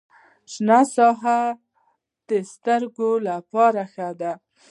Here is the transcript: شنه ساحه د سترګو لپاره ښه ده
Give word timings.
شنه 0.51 0.79
ساحه 0.95 1.39
د 2.29 2.31
سترګو 2.51 3.09
لپاره 3.29 3.81
ښه 3.93 4.09
ده 4.19 4.33